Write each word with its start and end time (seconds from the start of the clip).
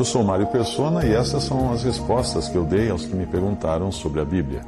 Eu 0.00 0.04
sou 0.06 0.24
Mário 0.24 0.46
Persona 0.46 1.04
e 1.04 1.12
essas 1.12 1.42
são 1.42 1.70
as 1.70 1.84
respostas 1.84 2.48
que 2.48 2.56
eu 2.56 2.64
dei 2.64 2.88
aos 2.88 3.04
que 3.04 3.14
me 3.14 3.26
perguntaram 3.26 3.92
sobre 3.92 4.18
a 4.22 4.24
Bíblia. 4.24 4.62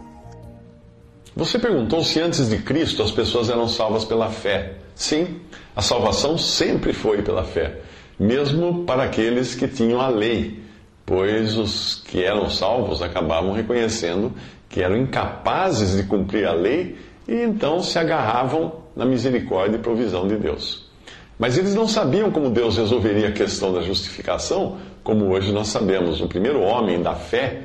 Você 1.35 1.59
perguntou 1.59 2.05
se 2.05 2.21
antes 2.21 2.51
de 2.51 2.59
Cristo 2.59 3.03
as 3.03 3.11
pessoas 3.11 3.49
eram 3.49 3.67
salvas 3.67 4.05
pela 4.05 4.29
fé. 4.29 4.75
Sim, 4.95 5.41
a 5.75 5.81
salvação 5.81 6.37
sempre 6.37 6.93
foi 6.93 7.23
pela 7.23 7.45
fé, 7.45 7.79
mesmo 8.19 8.85
para 8.85 9.05
aqueles 9.05 9.55
que 9.55 9.67
tinham 9.67 10.03
a 10.03 10.09
lei, 10.09 10.63
pois 11.07 11.57
os 11.57 12.03
que 12.05 12.23
eram 12.23 12.51
salvos 12.51 13.01
acabavam 13.01 13.55
reconhecendo 13.55 14.35
que 14.69 14.83
eram 14.83 14.99
incapazes 14.99 15.97
de 15.97 16.03
cumprir 16.03 16.47
a 16.47 16.53
lei 16.53 16.99
e 17.27 17.37
então 17.37 17.83
se 17.83 17.99
agarravam 17.99 18.83
na 18.95 19.07
misericórdia 19.07 19.79
e 19.79 19.81
provisão 19.81 20.29
de 20.29 20.37
Deus. 20.37 20.93
Mas 21.39 21.59
eles 21.59 21.75
não 21.75 21.89
sabiam 21.89 22.31
como 22.31 22.51
Deus 22.51 22.77
resolveria 22.77 23.29
a 23.29 23.33
questão 23.33 23.73
da 23.73 23.81
justificação, 23.81 24.77
como 25.03 25.31
hoje 25.31 25.53
nós 25.53 25.69
sabemos. 25.69 26.21
O 26.21 26.29
primeiro 26.29 26.61
homem 26.61 27.03
da 27.03 27.15
fé 27.15 27.63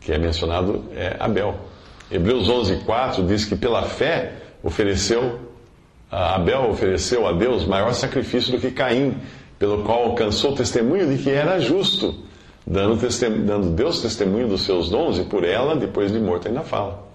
que 0.00 0.12
é 0.12 0.18
mencionado 0.18 0.84
é 0.94 1.16
Abel. 1.18 1.54
Hebreus 2.10 2.48
11:4 2.48 3.26
diz 3.26 3.44
que 3.44 3.54
pela 3.54 3.82
fé 3.82 4.32
ofereceu 4.62 5.50
Abel 6.10 6.68
ofereceu 6.70 7.26
a 7.26 7.32
Deus 7.32 7.64
maior 7.64 7.92
sacrifício 7.94 8.50
do 8.52 8.58
que 8.58 8.72
Caim, 8.72 9.14
pelo 9.58 9.84
qual 9.84 10.06
alcançou 10.06 10.54
testemunho 10.54 11.06
de 11.06 11.22
que 11.22 11.30
era 11.30 11.60
justo, 11.60 12.16
dando, 12.66 12.98
dando 13.46 13.70
Deus 13.70 14.02
testemunho 14.02 14.48
dos 14.48 14.62
seus 14.62 14.90
dons 14.90 15.18
e 15.18 15.22
por 15.22 15.44
ela, 15.44 15.76
depois 15.76 16.10
de 16.10 16.18
morto, 16.18 16.48
ainda 16.48 16.62
fala. 16.62 17.08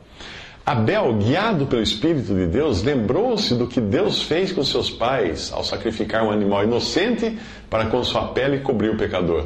Abel, 0.65 1.13
guiado 1.15 1.65
pelo 1.65 1.81
Espírito 1.81 2.33
de 2.33 2.47
Deus, 2.47 2.83
lembrou-se 2.83 3.53
do 3.53 3.67
que 3.67 3.81
Deus 3.81 4.23
fez 4.23 4.53
com 4.53 4.63
seus 4.63 4.89
pais 4.89 5.51
ao 5.53 5.63
sacrificar 5.63 6.23
um 6.23 6.31
animal 6.31 6.63
inocente 6.63 7.37
para 7.69 7.87
com 7.87 8.01
sua 8.03 8.29
pele 8.29 8.59
cobrir 8.59 8.91
o 8.91 8.97
pecador. 8.97 9.45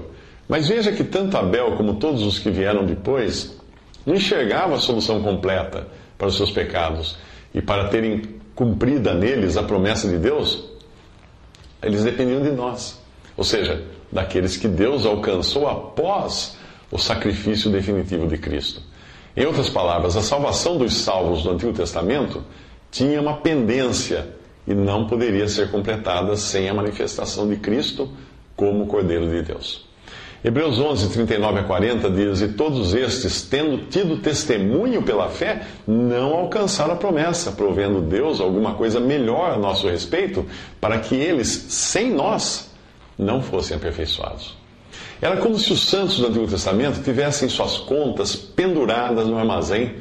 Mas 0.49 0.67
veja 0.67 0.91
que 0.91 1.03
tanto 1.03 1.37
Abel 1.37 1.73
como 1.77 1.93
todos 1.93 2.23
os 2.23 2.39
que 2.39 2.49
vieram 2.49 2.83
depois 2.83 3.55
não 4.03 4.15
enxergavam 4.15 4.75
a 4.75 4.79
solução 4.79 5.21
completa 5.21 5.87
para 6.17 6.27
os 6.27 6.35
seus 6.35 6.49
pecados. 6.49 7.17
E 7.53 7.61
para 7.61 7.87
terem 7.89 8.23
cumprida 8.55 9.13
neles 9.13 9.57
a 9.57 9.63
promessa 9.63 10.07
de 10.07 10.17
Deus, 10.17 10.67
eles 11.83 12.03
dependiam 12.03 12.41
de 12.41 12.49
nós. 12.49 12.99
Ou 13.37 13.43
seja, 13.43 13.83
daqueles 14.11 14.57
que 14.57 14.67
Deus 14.67 15.05
alcançou 15.05 15.67
após 15.67 16.57
o 16.91 16.97
sacrifício 16.97 17.69
definitivo 17.69 18.25
de 18.25 18.39
Cristo. 18.39 18.81
Em 19.37 19.45
outras 19.45 19.69
palavras, 19.69 20.17
a 20.17 20.21
salvação 20.23 20.79
dos 20.79 20.95
salvos 20.95 21.43
do 21.43 21.51
Antigo 21.51 21.73
Testamento 21.73 22.43
tinha 22.89 23.21
uma 23.21 23.37
pendência 23.37 24.27
e 24.65 24.73
não 24.73 25.05
poderia 25.05 25.47
ser 25.47 25.69
completada 25.69 26.35
sem 26.35 26.67
a 26.67 26.73
manifestação 26.73 27.47
de 27.47 27.57
Cristo 27.57 28.09
como 28.55 28.87
Cordeiro 28.87 29.29
de 29.29 29.43
Deus. 29.43 29.88
Hebreus 30.43 30.79
11, 30.79 31.09
39 31.09 31.59
a 31.59 31.63
40 31.63 32.09
diz: 32.11 32.41
E 32.41 32.47
todos 32.49 32.93
estes, 32.93 33.41
tendo 33.41 33.89
tido 33.89 34.17
testemunho 34.17 35.03
pela 35.03 35.27
fé, 35.27 35.63
não 35.85 36.33
alcançaram 36.33 36.93
a 36.93 36.97
promessa, 36.97 37.51
provendo 37.51 38.01
Deus 38.01 38.39
alguma 38.39 38.73
coisa 38.73 39.01
melhor 39.01 39.51
a 39.51 39.57
nosso 39.57 39.89
respeito, 39.89 40.45
para 40.79 40.97
que 40.99 41.15
eles, 41.15 41.47
sem 41.47 42.11
nós, 42.11 42.71
não 43.17 43.41
fossem 43.41 43.75
aperfeiçoados. 43.75 44.57
Era 45.21 45.35
como 45.37 45.59
se 45.59 45.73
os 45.73 45.89
santos 45.89 46.17
do 46.17 46.27
Antigo 46.27 46.47
Testamento 46.47 47.03
tivessem 47.03 47.49
suas 47.49 47.77
contas 47.77 48.33
penduradas 48.33 49.27
no 49.27 49.37
armazém 49.37 49.95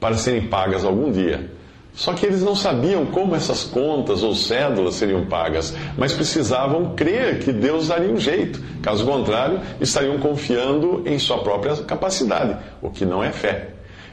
para 0.00 0.16
serem 0.16 0.48
pagas 0.48 0.84
algum 0.84 1.12
dia. 1.12 1.50
Só 1.94 2.14
que 2.14 2.24
eles 2.24 2.42
não 2.42 2.56
sabiam 2.56 3.04
como 3.06 3.36
essas 3.36 3.64
contas 3.64 4.22
ou 4.22 4.34
cédulas 4.34 4.94
seriam 4.94 5.26
pagas, 5.26 5.74
mas 5.96 6.14
precisavam 6.14 6.94
crer 6.94 7.40
que 7.40 7.52
Deus 7.52 7.88
daria 7.88 8.10
um 8.10 8.18
jeito. 8.18 8.62
Caso 8.80 9.04
contrário, 9.04 9.60
estariam 9.80 10.18
confiando 10.18 11.02
em 11.04 11.18
sua 11.18 11.42
própria 11.42 11.76
capacidade, 11.76 12.56
o 12.80 12.90
que 12.90 13.04
não 13.04 13.22
é 13.22 13.30
fé. 13.30 13.68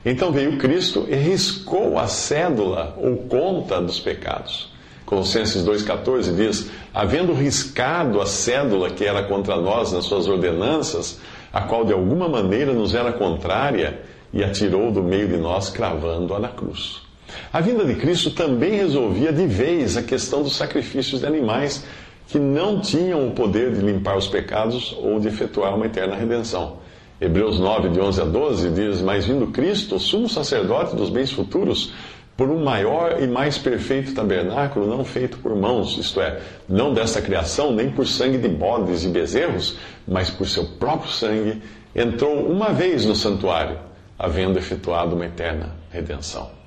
Então 0.06 0.32
veio 0.32 0.58
Cristo 0.58 1.06
e 1.10 1.16
riscou 1.16 1.98
a 1.98 2.08
cédula 2.08 2.96
ou 2.98 3.18
conta 3.18 3.82
dos 3.82 4.00
pecados. 4.00 4.70
Colossenses 5.06 5.64
2,14 5.64 6.36
diz: 6.36 6.70
Havendo 6.94 7.34
riscado 7.34 8.22
a 8.22 8.26
cédula 8.26 8.90
que 8.90 9.06
era 9.06 9.24
contra 9.24 9.56
nós 9.56 9.92
nas 9.92 10.06
suas 10.06 10.28
ordenanças, 10.28 11.20
a 11.52 11.62
qual 11.62 11.84
de 11.84 11.94
alguma 11.94 12.30
maneira 12.30 12.74
nos 12.74 12.94
era 12.94 13.12
contrária, 13.12 14.02
e 14.32 14.44
atirou 14.44 14.92
do 14.92 15.02
meio 15.02 15.28
de 15.28 15.38
nós, 15.38 15.70
cravando-a 15.70 16.40
na 16.40 16.50
cruz. 16.50 17.09
A 17.52 17.62
vinda 17.62 17.86
de 17.86 17.96
Cristo 17.96 18.32
também 18.32 18.74
resolvia 18.74 19.32
de 19.32 19.46
vez 19.46 19.98
a 19.98 20.04
questão 20.04 20.44
dos 20.44 20.56
sacrifícios 20.56 21.22
de 21.22 21.28
animais 21.28 21.86
que 22.28 22.38
não 22.38 22.80
tinham 22.80 23.28
o 23.28 23.32
poder 23.32 23.74
de 23.74 23.82
limpar 23.82 24.16
os 24.16 24.28
pecados 24.28 24.96
ou 25.02 25.20
de 25.20 25.28
efetuar 25.28 25.76
uma 25.76 25.88
eterna 25.88 26.16
redenção. 26.16 26.78
Hebreus 27.20 27.60
9, 27.60 27.90
de 27.90 28.00
11 28.00 28.22
a 28.22 28.26
12 28.26 28.70
diz: 28.70 29.02
Mas 29.02 29.26
vindo 29.26 29.48
Cristo, 29.48 30.00
sumo 30.00 30.30
sacerdote 30.30 30.96
dos 30.96 31.10
bens 31.10 31.32
futuros, 31.32 31.92
por 32.38 32.50
um 32.50 32.64
maior 32.64 33.22
e 33.22 33.28
mais 33.28 33.58
perfeito 33.58 34.14
tabernáculo 34.14 34.88
não 34.88 35.04
feito 35.04 35.40
por 35.40 35.54
mãos, 35.54 35.98
isto 35.98 36.22
é, 36.22 36.40
não 36.70 36.94
desta 36.94 37.22
criação, 37.22 37.74
nem 37.74 37.92
por 37.92 38.08
sangue 38.08 38.38
de 38.38 38.48
bodes 38.48 39.04
e 39.04 39.10
bezerros, 39.10 39.78
mas 40.08 40.30
por 40.30 40.48
seu 40.48 40.66
próprio 40.66 41.12
sangue, 41.12 41.62
entrou 41.94 42.50
uma 42.50 42.72
vez 42.72 43.04
no 43.04 43.14
santuário, 43.14 43.78
havendo 44.18 44.58
efetuado 44.58 45.16
uma 45.16 45.26
eterna 45.26 45.76
redenção. 45.92 46.59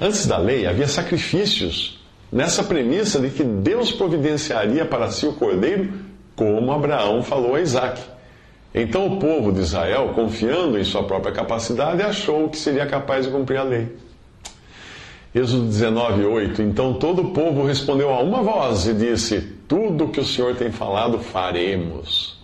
Antes 0.00 0.26
da 0.26 0.38
lei 0.38 0.66
havia 0.66 0.88
sacrifícios, 0.88 2.00
nessa 2.32 2.64
premissa 2.64 3.20
de 3.20 3.28
que 3.28 3.44
Deus 3.44 3.92
providenciaria 3.92 4.86
para 4.86 5.10
si 5.10 5.26
o 5.26 5.34
cordeiro, 5.34 5.92
como 6.34 6.72
Abraão 6.72 7.22
falou 7.22 7.54
a 7.54 7.60
Isaac. 7.60 8.00
Então 8.74 9.06
o 9.06 9.18
povo 9.18 9.52
de 9.52 9.60
Israel, 9.60 10.12
confiando 10.14 10.78
em 10.78 10.84
sua 10.84 11.02
própria 11.02 11.34
capacidade, 11.34 12.02
achou 12.02 12.48
que 12.48 12.56
seria 12.56 12.86
capaz 12.86 13.26
de 13.26 13.32
cumprir 13.32 13.58
a 13.58 13.62
lei. 13.62 13.94
Êxodo 15.34 15.66
19, 15.66 16.24
8. 16.24 16.62
Então 16.62 16.94
todo 16.94 17.22
o 17.22 17.30
povo 17.32 17.66
respondeu 17.66 18.10
a 18.10 18.20
uma 18.20 18.42
voz 18.42 18.86
e 18.86 18.94
disse: 18.94 19.40
Tudo 19.68 20.08
que 20.08 20.20
o 20.20 20.24
Senhor 20.24 20.56
tem 20.56 20.70
falado, 20.70 21.18
faremos. 21.18 22.38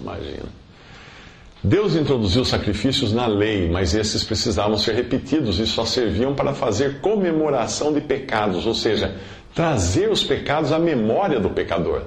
imagina. 0.00 0.59
Deus 1.62 1.94
introduziu 1.94 2.44
sacrifícios 2.44 3.12
na 3.12 3.26
lei, 3.26 3.68
mas 3.68 3.94
esses 3.94 4.24
precisavam 4.24 4.78
ser 4.78 4.94
repetidos 4.94 5.58
e 5.58 5.66
só 5.66 5.84
serviam 5.84 6.34
para 6.34 6.54
fazer 6.54 7.00
comemoração 7.00 7.92
de 7.92 8.00
pecados, 8.00 8.66
ou 8.66 8.74
seja, 8.74 9.14
trazer 9.54 10.10
os 10.10 10.24
pecados 10.24 10.72
à 10.72 10.78
memória 10.78 11.38
do 11.38 11.50
pecador. 11.50 12.02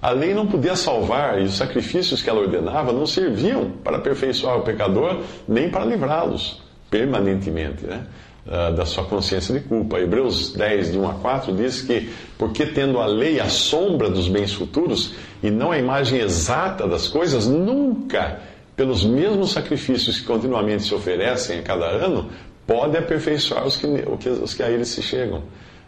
A 0.00 0.10
lei 0.10 0.32
não 0.32 0.46
podia 0.46 0.76
salvar 0.76 1.40
e 1.40 1.44
os 1.44 1.56
sacrifícios 1.56 2.22
que 2.22 2.30
ela 2.30 2.40
ordenava 2.40 2.92
não 2.92 3.06
serviam 3.06 3.70
para 3.82 3.96
aperfeiçoar 3.96 4.58
o 4.58 4.62
pecador 4.62 5.22
nem 5.48 5.70
para 5.70 5.84
livrá-los 5.84 6.62
permanentemente. 6.90 7.84
Né? 7.84 8.06
Ah, 8.46 8.70
da 8.70 8.84
sua 8.84 9.04
consciência 9.04 9.54
de 9.54 9.60
culpa. 9.66 9.98
Hebreus 9.98 10.52
10, 10.52 10.92
de 10.92 10.98
1 10.98 11.08
a 11.08 11.14
4, 11.14 11.52
diz 11.54 11.80
que, 11.80 12.10
porque 12.36 12.66
tendo 12.66 13.00
a 13.00 13.06
lei 13.06 13.40
a 13.40 13.48
sombra 13.48 14.10
dos 14.10 14.28
bens 14.28 14.52
futuros 14.52 15.14
e 15.42 15.50
não 15.50 15.72
a 15.72 15.78
imagem 15.78 16.20
exata 16.20 16.86
das 16.86 17.08
coisas, 17.08 17.46
nunca, 17.46 18.40
pelos 18.76 19.04
mesmos 19.04 19.52
sacrifícios 19.52 20.20
que 20.20 20.26
continuamente 20.26 20.82
se 20.82 20.94
oferecem 20.94 21.58
a 21.58 21.62
cada 21.62 21.86
ano, 21.86 22.30
pode 22.66 22.96
aperfeiçoar 22.96 23.66
os 23.66 23.76
que, 23.76 23.86
os 23.86 24.54
que 24.54 24.62
a 24.62 24.70
eles 24.70 24.88
se 24.88 25.02
chegam. 25.02 25.42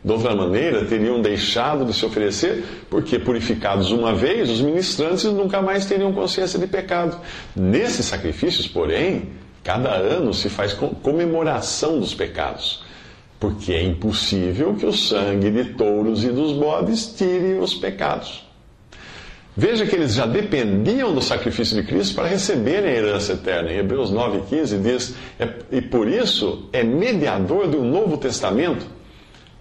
De 0.05 0.12
outra 0.12 0.35
maneira, 0.37 0.85
teriam 0.85 1.21
deixado 1.21 1.85
de 1.85 1.93
se 1.93 2.05
oferecer, 2.06 2.65
porque 2.88 3.19
purificados 3.19 3.91
uma 3.91 4.15
vez, 4.15 4.49
os 4.49 4.61
ministrantes 4.61 5.25
nunca 5.25 5.61
mais 5.61 5.87
teriam 5.87 6.12
consciência 6.12 6.59
de 6.59 6.67
pecado. 6.67 7.19
Nesses 7.56 8.06
sacrifícios, 8.06 8.69
porém, 8.69 9.33
Cada 9.67 9.97
ano 9.97 10.33
se 10.33 10.49
faz 10.49 10.73
comemoração 11.03 11.99
dos 11.99 12.15
pecados, 12.15 12.85
porque 13.41 13.73
é 13.73 13.83
impossível 13.83 14.77
que 14.77 14.87
o 14.87 14.93
sangue 14.93 15.50
de 15.50 15.75
touros 15.75 16.23
e 16.23 16.29
dos 16.29 16.53
bodes 16.53 17.12
tire 17.17 17.55
os 17.55 17.75
pecados. 17.75 18.45
Veja 19.58 19.87
que 19.87 19.97
eles 19.97 20.12
já 20.12 20.26
dependiam 20.26 21.14
do 21.14 21.23
sacrifício 21.23 21.81
de 21.81 21.88
Cristo 21.88 22.14
para 22.14 22.29
receberem 22.29 22.91
a 22.91 22.94
herança 22.94 23.32
eterna. 23.32 23.73
Em 23.73 23.79
Hebreus 23.79 24.12
9,15 24.12 24.82
diz: 24.82 25.14
é, 25.41 25.49
E 25.73 25.81
por 25.81 26.06
isso 26.06 26.69
é 26.75 26.85
mediador 26.85 27.67
do 27.67 27.82
Novo 27.82 28.19
Testamento, 28.19 28.87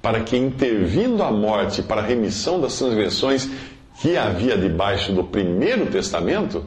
para 0.01 0.19
que, 0.19 0.35
intervindo 0.35 1.23
a 1.23 1.31
morte 1.31 1.81
para 1.81 2.01
a 2.01 2.05
remissão 2.05 2.59
das 2.59 2.77
transgressões 2.77 3.49
que 4.01 4.17
havia 4.17 4.57
debaixo 4.57 5.13
do 5.13 5.23
primeiro 5.23 5.85
testamento, 5.85 6.65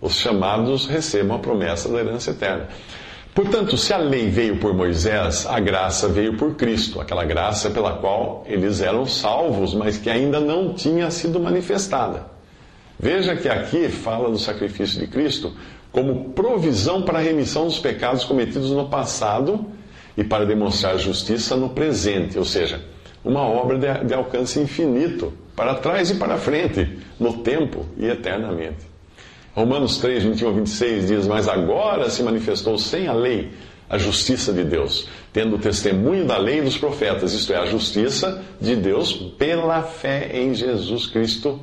os 0.00 0.14
chamados 0.14 0.86
recebam 0.86 1.36
a 1.36 1.40
promessa 1.40 1.90
da 1.90 1.98
herança 1.98 2.30
eterna. 2.30 2.68
Portanto, 3.34 3.76
se 3.76 3.92
a 3.92 3.98
lei 3.98 4.30
veio 4.30 4.56
por 4.56 4.72
Moisés, 4.72 5.46
a 5.46 5.60
graça 5.60 6.08
veio 6.08 6.38
por 6.38 6.54
Cristo, 6.54 7.02
aquela 7.02 7.24
graça 7.26 7.70
pela 7.70 7.92
qual 7.98 8.44
eles 8.46 8.80
eram 8.80 9.04
salvos, 9.04 9.74
mas 9.74 9.98
que 9.98 10.08
ainda 10.08 10.40
não 10.40 10.72
tinha 10.72 11.10
sido 11.10 11.38
manifestada. 11.38 12.31
Veja 13.02 13.34
que 13.34 13.48
aqui 13.48 13.88
fala 13.88 14.30
do 14.30 14.38
sacrifício 14.38 15.00
de 15.00 15.08
Cristo 15.08 15.52
como 15.90 16.30
provisão 16.30 17.02
para 17.02 17.18
a 17.18 17.22
remissão 17.22 17.64
dos 17.64 17.80
pecados 17.80 18.24
cometidos 18.24 18.70
no 18.70 18.88
passado 18.88 19.66
e 20.16 20.22
para 20.22 20.46
demonstrar 20.46 20.96
justiça 20.98 21.56
no 21.56 21.70
presente, 21.70 22.38
ou 22.38 22.44
seja, 22.44 22.80
uma 23.24 23.42
obra 23.42 23.76
de, 23.76 24.06
de 24.06 24.14
alcance 24.14 24.60
infinito, 24.60 25.32
para 25.56 25.74
trás 25.74 26.10
e 26.10 26.14
para 26.14 26.38
frente, 26.38 26.96
no 27.18 27.38
tempo 27.38 27.84
e 27.98 28.06
eternamente. 28.06 28.86
Romanos 29.52 29.98
3, 29.98 30.22
21 30.22 30.48
a 30.48 30.52
26 30.52 31.08
diz: 31.08 31.26
Mas 31.26 31.48
agora 31.48 32.08
se 32.08 32.22
manifestou 32.22 32.78
sem 32.78 33.08
a 33.08 33.12
lei 33.12 33.50
a 33.90 33.98
justiça 33.98 34.52
de 34.52 34.64
Deus, 34.64 35.08
tendo 35.32 35.56
o 35.56 35.58
testemunho 35.58 36.24
da 36.24 36.38
lei 36.38 36.62
dos 36.62 36.78
profetas, 36.78 37.34
isto 37.34 37.52
é, 37.52 37.56
a 37.56 37.66
justiça 37.66 38.42
de 38.60 38.76
Deus 38.76 39.12
pela 39.12 39.82
fé 39.82 40.30
em 40.32 40.54
Jesus 40.54 41.06
Cristo, 41.06 41.60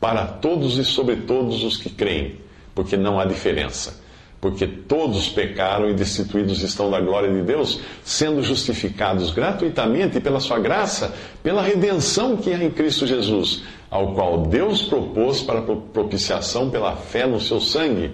para 0.00 0.26
todos 0.26 0.78
e 0.78 0.84
sobre 0.84 1.16
todos 1.16 1.64
os 1.64 1.76
que 1.76 1.90
creem, 1.90 2.36
porque 2.74 2.96
não 2.96 3.18
há 3.18 3.24
diferença 3.24 4.08
porque 4.40 4.66
todos 4.66 5.28
pecaram 5.28 5.90
e 5.90 5.94
destituídos 5.94 6.62
estão 6.62 6.90
da 6.90 7.00
glória 7.00 7.32
de 7.32 7.42
Deus, 7.42 7.80
sendo 8.04 8.42
justificados 8.42 9.32
gratuitamente 9.32 10.20
pela 10.20 10.38
sua 10.38 10.60
graça, 10.60 11.14
pela 11.42 11.62
redenção 11.62 12.36
que 12.36 12.52
há 12.52 12.62
em 12.62 12.70
Cristo 12.70 13.06
Jesus, 13.06 13.62
ao 13.90 14.14
qual 14.14 14.46
Deus 14.46 14.82
propôs 14.82 15.42
para 15.42 15.62
propiciação 15.62 16.70
pela 16.70 16.94
fé 16.94 17.26
no 17.26 17.40
seu 17.40 17.60
sangue, 17.60 18.12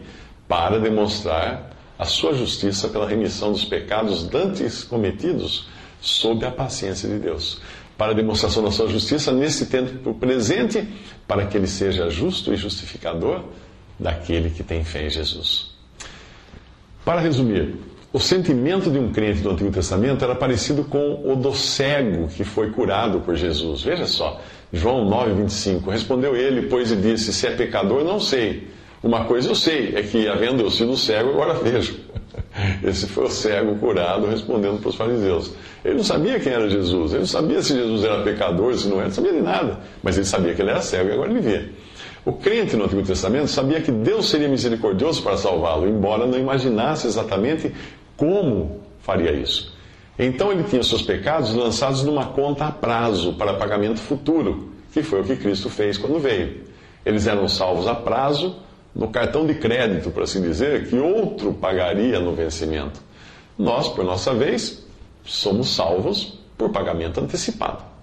para 0.48 0.78
demonstrar 0.78 1.70
a 1.98 2.06
sua 2.06 2.32
justiça 2.32 2.88
pela 2.88 3.08
remissão 3.08 3.52
dos 3.52 3.64
pecados 3.64 4.24
dantes 4.24 4.82
cometidos 4.82 5.68
sob 6.00 6.44
a 6.44 6.50
paciência 6.50 7.08
de 7.08 7.18
Deus. 7.18 7.60
Para 7.96 8.12
a 8.12 8.14
demonstração 8.14 8.62
da 8.62 8.70
sua 8.70 8.88
justiça 8.88 9.30
nesse 9.32 9.66
tempo 9.66 10.14
presente, 10.14 10.86
para 11.28 11.46
que 11.46 11.56
ele 11.56 11.66
seja 11.66 12.10
justo 12.10 12.52
e 12.52 12.56
justificador 12.56 13.44
daquele 13.98 14.50
que 14.50 14.62
tem 14.62 14.84
fé 14.84 15.06
em 15.06 15.10
Jesus. 15.10 15.72
Para 17.04 17.20
resumir, 17.20 17.76
o 18.12 18.20
sentimento 18.20 18.90
de 18.90 18.98
um 18.98 19.12
crente 19.12 19.40
do 19.40 19.50
Antigo 19.50 19.70
Testamento 19.70 20.24
era 20.24 20.34
parecido 20.34 20.84
com 20.84 21.20
o 21.24 21.34
do 21.34 21.52
cego 21.52 22.28
que 22.28 22.44
foi 22.44 22.70
curado 22.70 23.20
por 23.20 23.34
Jesus. 23.34 23.82
Veja 23.82 24.06
só, 24.06 24.40
João 24.72 25.08
9, 25.08 25.32
25. 25.42 25.90
Respondeu 25.90 26.36
ele, 26.36 26.68
pois, 26.68 26.92
e 26.92 26.96
disse: 26.96 27.32
Se 27.32 27.46
é 27.46 27.50
pecador, 27.50 28.04
não 28.04 28.20
sei. 28.20 28.68
Uma 29.02 29.24
coisa 29.24 29.50
eu 29.50 29.54
sei, 29.54 29.94
é 29.96 30.02
que, 30.02 30.28
havendo 30.28 30.62
eu 30.62 30.70
sido 30.70 30.96
cego, 30.96 31.30
agora 31.30 31.54
vejo. 31.54 32.03
Esse 32.84 33.06
foi 33.06 33.24
o 33.24 33.30
cego 33.30 33.76
curado 33.76 34.26
respondendo 34.26 34.78
para 34.78 34.90
os 34.90 34.94
fariseus. 34.94 35.52
Ele 35.82 35.94
não 35.94 36.04
sabia 36.04 36.38
quem 36.38 36.52
era 36.52 36.68
Jesus, 36.68 37.12
ele 37.12 37.20
não 37.20 37.26
sabia 37.26 37.62
se 37.62 37.74
Jesus 37.74 38.04
era 38.04 38.22
pecador, 38.22 38.74
se 38.74 38.86
não 38.88 38.98
era, 38.98 39.06
não 39.06 39.14
sabia 39.14 39.32
de 39.32 39.40
nada. 39.40 39.80
Mas 40.02 40.18
ele 40.18 40.26
sabia 40.26 40.52
que 40.52 40.60
ele 40.60 40.70
era 40.70 40.82
cego 40.82 41.08
e 41.08 41.12
agora 41.12 41.30
ele 41.30 41.40
vê. 41.40 41.64
O 42.26 42.32
crente 42.34 42.76
no 42.76 42.84
Antigo 42.84 43.02
Testamento 43.02 43.48
sabia 43.48 43.80
que 43.80 43.90
Deus 43.90 44.28
seria 44.28 44.48
misericordioso 44.48 45.22
para 45.22 45.38
salvá-lo, 45.38 45.88
embora 45.88 46.26
não 46.26 46.38
imaginasse 46.38 47.06
exatamente 47.06 47.72
como 48.18 48.82
faria 49.00 49.32
isso. 49.32 49.74
Então 50.18 50.52
ele 50.52 50.64
tinha 50.64 50.82
seus 50.82 51.00
pecados 51.00 51.54
lançados 51.54 52.02
numa 52.02 52.26
conta 52.26 52.66
a 52.66 52.70
prazo 52.70 53.32
para 53.32 53.54
pagamento 53.54 53.98
futuro, 53.98 54.68
que 54.92 55.02
foi 55.02 55.22
o 55.22 55.24
que 55.24 55.36
Cristo 55.36 55.70
fez 55.70 55.96
quando 55.96 56.20
veio. 56.20 56.60
Eles 57.04 57.26
eram 57.26 57.48
salvos 57.48 57.86
a 57.86 57.94
prazo 57.94 58.56
no 58.94 59.08
cartão 59.08 59.46
de 59.46 59.54
crédito, 59.54 60.10
por 60.10 60.22
assim 60.22 60.40
dizer, 60.40 60.88
que 60.88 60.96
outro 60.96 61.52
pagaria 61.52 62.20
no 62.20 62.34
vencimento. 62.34 63.00
Nós, 63.58 63.88
por 63.88 64.04
nossa 64.04 64.32
vez, 64.32 64.86
somos 65.24 65.74
salvos 65.74 66.38
por 66.56 66.70
pagamento 66.70 67.20
antecipado. 67.20 67.93